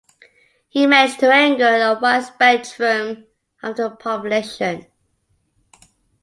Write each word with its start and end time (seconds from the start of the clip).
He 0.67 0.87
managed 0.87 1.19
to 1.19 1.31
anger 1.31 1.63
a 1.75 1.93
wide 1.93 2.25
spectrum 2.25 3.27
of 3.61 3.77
the 3.77 3.91
population. 3.91 4.87